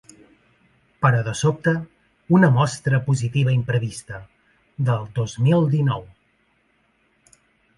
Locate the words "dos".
5.19-5.37